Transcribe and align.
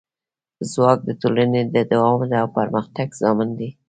ځواک 0.71 0.99
د 1.05 1.09
ټولنې 1.21 1.61
د 1.73 1.75
دوام 1.91 2.19
او 2.41 2.47
پرمختګ 2.57 3.07
ضامن 3.21 3.49
دی. 3.59 3.69